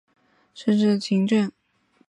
[0.55, 1.51] 仕于赤松晴政。